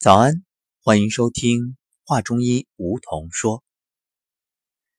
[0.00, 0.44] 早安，
[0.80, 3.64] 欢迎收听话中医梧桐说。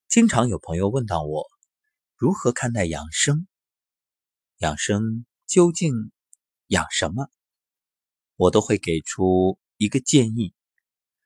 [0.09, 1.47] 经常有朋友问到我，
[2.17, 3.47] 如何看待养生？
[4.57, 6.12] 养生究竟
[6.67, 7.29] 养什么？
[8.35, 10.54] 我都会给出一个建议，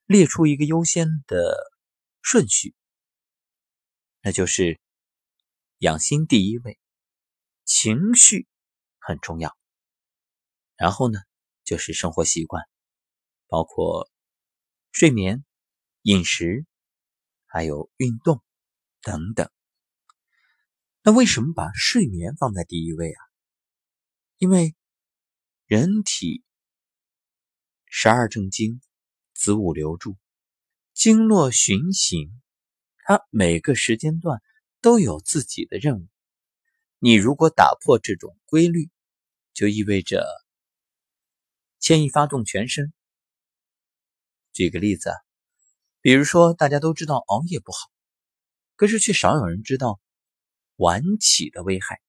[0.06, 1.58] 列出一个优先的
[2.22, 2.76] 顺序，
[4.22, 4.80] 那就是
[5.80, 6.78] 养心第一位，
[7.66, 8.48] 情绪
[9.00, 9.58] 很重要，
[10.76, 11.18] 然后呢，
[11.64, 12.64] 就是生活习惯。
[13.54, 14.10] 包括
[14.92, 15.46] 睡眠、
[16.02, 16.66] 饮食，
[17.46, 18.42] 还有运动
[19.04, 19.48] 等等。
[21.04, 23.22] 那为什么把睡眠放在第一位啊？
[24.40, 24.76] 因为
[25.68, 26.44] 人体
[27.86, 28.82] 十二正经、
[29.36, 30.18] 子午流注、
[30.96, 32.42] 经络循行，
[33.06, 34.42] 它每个时间段
[34.82, 36.08] 都有自己的任务。
[36.98, 38.90] 你如果打破这种规律，
[39.54, 40.26] 就意味着
[41.80, 42.92] 牵一发动全身。
[44.54, 45.12] 举个例子，
[46.00, 47.90] 比如说大家都知道熬夜不好，
[48.76, 50.00] 可是却少有人知道
[50.76, 52.00] 晚起的危害。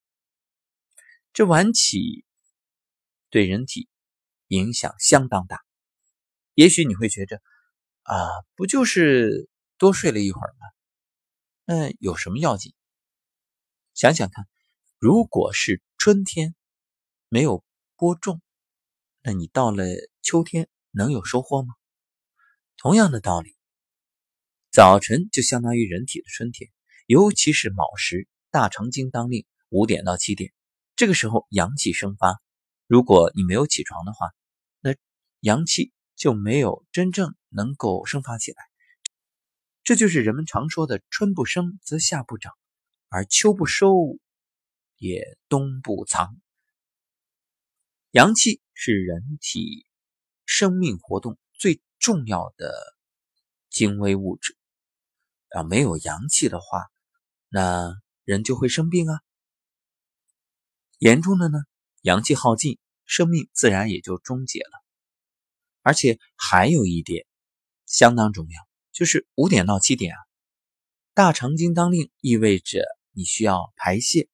[1.32, 2.24] 这晚起
[3.30, 3.88] 对人体
[4.48, 5.64] 影响相当大。
[6.54, 7.41] 也许你会觉着
[8.02, 10.66] 啊，不就是多睡了一会儿吗？
[11.64, 12.74] 那有什么要紧？
[13.94, 14.47] 想想看，
[14.98, 16.54] 如果是春天
[17.28, 17.64] 没有
[17.97, 18.42] 播种，
[19.22, 19.84] 那你到了
[20.20, 21.74] 秋天能有收获吗？
[22.84, 23.56] 同样的道理，
[24.70, 26.70] 早晨就相当于人体的春天，
[27.06, 30.52] 尤其是卯时，大肠经当令，五点到七点，
[30.94, 32.42] 这个时候阳气生发。
[32.86, 34.34] 如果你没有起床的话，
[34.80, 34.94] 那
[35.41, 38.62] 阳气就没有真正能够生发起来。
[39.82, 42.52] 这就是人们常说的“春不生则夏不长，
[43.08, 43.94] 而秋不收
[44.98, 46.38] 也冬不藏”。
[48.12, 49.86] 阳气是人体
[50.44, 51.80] 生命活动最。
[52.05, 52.74] 重要的
[53.70, 54.58] 精微物质
[55.48, 56.84] 啊，没有阳气的话，
[57.48, 59.22] 那人就会生病啊。
[60.98, 61.56] 严重的呢，
[62.03, 64.84] 阳气耗尽，生命自然也就终结了。
[65.81, 67.26] 而且还有一点
[67.87, 70.21] 相当重要，就是五点到七点啊，
[71.15, 74.28] 大肠经当令，意味着你需要排泄。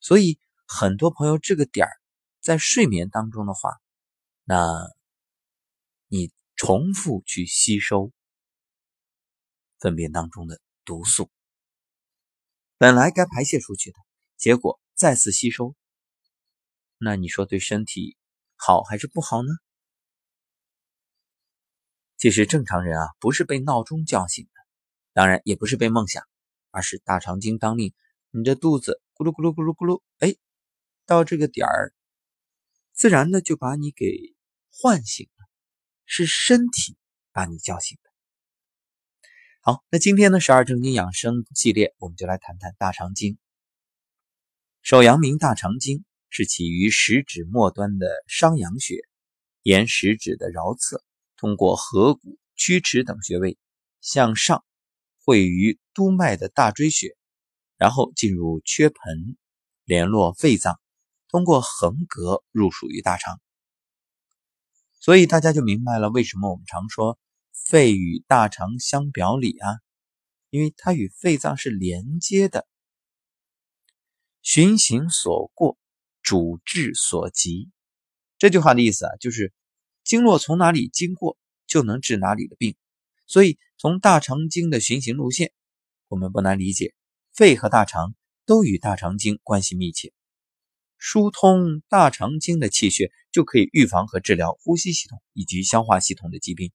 [0.00, 2.00] 所以很多朋友这个点儿
[2.40, 3.82] 在睡眠当中的话，
[4.44, 4.90] 那
[6.08, 6.32] 你。
[6.62, 8.12] 重复去吸收
[9.78, 11.30] 粪便当中的毒素，
[12.76, 13.96] 本来该排泄出去的，
[14.36, 15.74] 结果再次吸收，
[16.98, 18.18] 那你说对身体
[18.56, 19.48] 好还是不好呢？
[22.18, 24.50] 其实正常人啊，不是被闹钟叫醒的，
[25.14, 26.22] 当然也不是被梦想，
[26.68, 27.94] 而是大肠经当令，
[28.32, 30.36] 你的肚子咕噜咕噜咕噜咕噜，哎，
[31.06, 31.94] 到这个点儿，
[32.92, 34.36] 自然的就把你给
[34.70, 35.26] 唤醒。
[36.12, 36.96] 是身体
[37.30, 38.10] 把你叫醒的。
[39.60, 43.38] 好，那今天呢，十二正经养生系列，我们就来谈谈大肠经。
[44.82, 48.96] 手阳明大肠经是起于食指末端的商阳穴，
[49.62, 51.04] 沿食指的桡侧，
[51.36, 53.56] 通过合谷、曲池等穴位
[54.00, 54.64] 向上
[55.24, 57.16] 汇于督脉的大椎穴，
[57.76, 59.36] 然后进入缺盆，
[59.84, 60.80] 联络肺脏，
[61.28, 63.40] 通过横膈入属于大肠。
[65.00, 67.18] 所以大家就明白了，为什么我们常说
[67.52, 69.78] 肺与大肠相表里啊？
[70.50, 72.66] 因为它与肺脏是连接的。
[74.42, 75.78] 循行所过，
[76.22, 77.70] 主治所及。
[78.36, 79.54] 这句话的意思啊，就是
[80.04, 82.76] 经络从哪里经过，就能治哪里的病。
[83.26, 85.52] 所以从大肠经的循行路线，
[86.08, 86.94] 我们不难理解，
[87.32, 90.12] 肺和大肠都与大肠经关系密切。
[90.98, 96.72] 疏通大肠经的气血，就可以预防和治疗呼吸系统以及消化系统的疾病。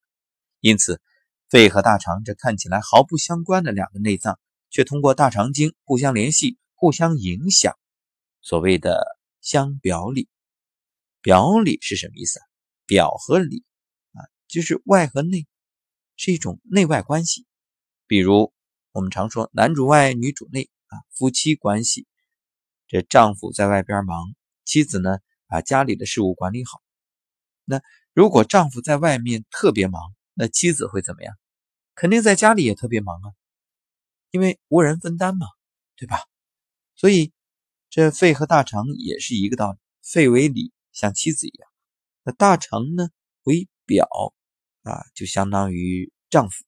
[0.60, 1.02] 因此，
[1.50, 4.40] 肺和大肠这看起来毫不相关的两个内脏，
[4.70, 7.78] 却通过大肠经互相联系、互相影响。
[8.42, 10.28] 所谓的相表里，
[11.22, 12.46] 表里是什么意思啊？
[12.86, 13.64] 表和里
[14.14, 15.48] 啊，就是外和内，
[16.16, 17.46] 是一种内外关系。
[18.08, 18.54] 比如
[18.92, 22.08] 我们常说男主外女主内啊，夫妻关系。
[22.88, 26.82] 这丈夫在外边忙，妻子呢把家里的事务管理好。
[27.64, 27.82] 那
[28.14, 30.02] 如果丈夫在外面特别忙，
[30.34, 31.36] 那妻子会怎么样？
[31.96, 33.32] 肯定在家里也特别忙啊，
[34.32, 35.48] 因为无人分担嘛，
[35.96, 36.18] 对吧？
[36.96, 37.32] 所以
[37.90, 41.70] 这肺和大肠也是一个道理，肺为里，像妻子一样；
[42.24, 43.10] 那大肠呢
[43.44, 44.08] 为表，
[44.84, 46.66] 啊，就相当于丈夫。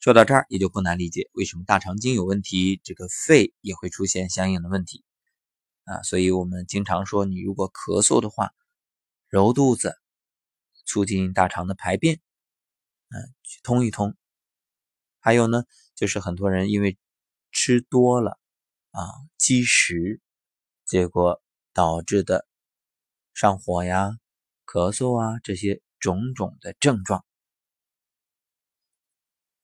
[0.00, 5.04] 说到这儿，也就不难理解为什么大肠经有问题，这个肺也会出现相应的问题
[5.88, 6.02] 啊。
[6.02, 8.52] 所以我们经常说，你如果咳嗽的话，
[9.28, 9.96] 揉肚子
[10.84, 12.20] 促进大肠的排便，
[13.08, 14.14] 嗯，通一通。
[15.20, 15.64] 还有呢，
[15.94, 16.96] 就是很多人因为
[17.50, 18.38] 吃多了
[18.92, 19.02] 啊，
[19.36, 20.20] 积食，
[20.84, 21.42] 结果
[21.72, 22.46] 导致的
[23.34, 24.18] 上火呀、
[24.64, 27.24] 咳嗽啊这些种种的症状。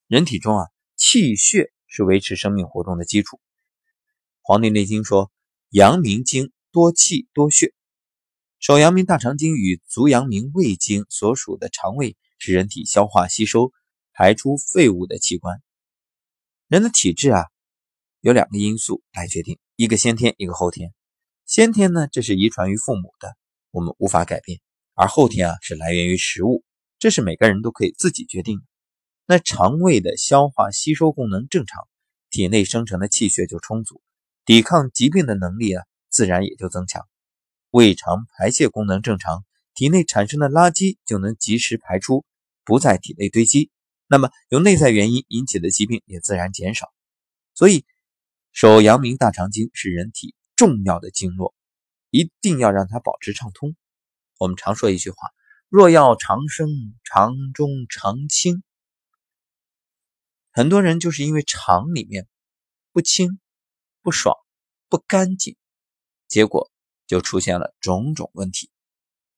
[0.07, 0.67] 人体中啊，
[0.97, 3.39] 气血是维持生命活动的基础。
[4.43, 5.33] 《黄帝内经》说
[5.75, 7.75] ：“阳明经多气多血。”
[8.63, 13.73] 手阳明大肠经与足阳明胃经所属的肠胃是人体消化吸收、
[14.13, 15.61] 排出废物的器官。
[16.69, 17.47] 人的体质啊，
[18.21, 20.95] 有两个因素来决定，一个先天，一个后天。
[21.45, 23.35] 先天呢，这是遗传于父母的，
[23.73, 24.61] 我们无法改变；
[24.95, 26.63] 而后天啊，是来源于食物，
[27.01, 28.63] 这是每个人都可以自己决定。
[29.27, 31.89] 那肠胃的消化吸收功能正常，
[32.31, 34.01] 体内生成的气血就充足，
[34.45, 37.09] 抵抗疾病的能力啊，自然也就增强。
[37.71, 39.45] 胃肠排泄功能正常，
[39.75, 42.25] 体内产生的垃圾就能及时排出，
[42.65, 43.71] 不在体内堆积。
[44.07, 46.93] 那么由内在原因引起的疾病也自然减少。
[47.55, 47.87] 所以，
[48.53, 51.55] 手阳明大肠经是人体重要的经络，
[52.11, 53.75] 一定要让它保持畅通。
[54.39, 55.17] 我们常说一句话
[55.69, 56.69] ：“若要长生，
[57.03, 58.63] 肠中常清。”
[60.53, 62.29] 很多人就是因为肠里面
[62.93, 63.41] 不清、
[64.05, 64.37] 不爽、
[64.89, 65.57] 不干净，
[66.29, 66.71] 结果。
[67.07, 68.71] 就出现了种种问题，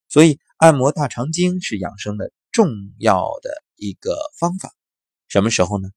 [0.08, 4.72] 所以按摩大肠经是养生的重要的一个方法。
[5.26, 5.90] 什么时候呢？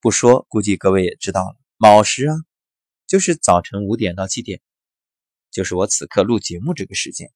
[0.00, 1.56] 不说，估计各位也知道了。
[1.78, 2.36] 卯时啊，
[3.06, 4.60] 就是早晨五点到七点，
[5.50, 7.32] 就是我此刻录节目这个时间。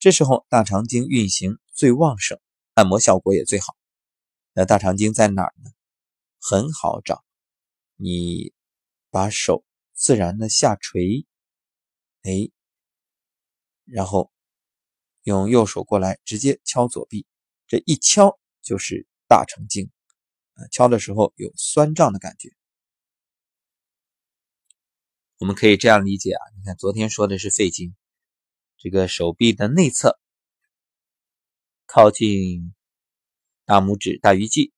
[0.00, 2.40] 这时候大肠经运行最旺盛，
[2.74, 3.76] 按摩效果也最好。
[4.52, 5.70] 那大肠经在哪儿呢？
[6.40, 7.22] 很好找，
[7.94, 8.52] 你
[9.10, 9.64] 把手
[10.02, 11.24] 自然的下垂，
[12.22, 12.50] 哎。
[13.84, 14.32] 然后
[15.22, 17.24] 用右手过来，直接敲左臂，
[17.68, 19.90] 这一敲就是大肠经。
[20.72, 22.50] 敲的时候有酸胀的感觉。
[25.38, 27.94] 我们可以这样理解啊，你看昨天说的是肺经，
[28.76, 30.18] 这个手臂的内侧，
[31.86, 32.74] 靠近
[33.64, 34.72] 大拇指大鱼际，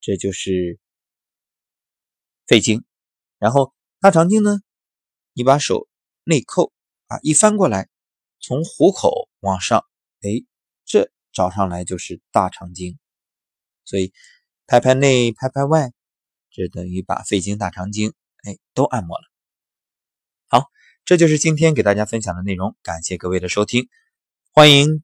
[0.00, 0.80] 这就是
[2.46, 2.84] 肺经。
[3.40, 4.60] 然后大肠经呢，
[5.32, 5.88] 你把手
[6.22, 6.72] 内扣。
[7.12, 7.88] 啊，一翻过来，
[8.38, 9.84] 从虎口往上，
[10.20, 10.46] 哎，
[10.84, 13.00] 这找上来就是大肠经，
[13.84, 14.12] 所以
[14.68, 15.90] 拍拍内，拍拍外，
[16.52, 18.14] 这等于把肺经、大肠经，
[18.44, 19.24] 哎，都按摩了。
[20.46, 20.70] 好，
[21.04, 23.88] 这就是今天给大家分享的内容，感谢各位的收听，
[24.52, 25.02] 欢迎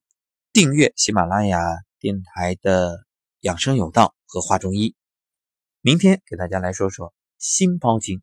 [0.52, 1.58] 订阅喜马拉雅
[1.98, 3.04] 电台的
[3.40, 4.94] 养生有道和画中医。
[5.80, 8.22] 明天给大家来说说心包经。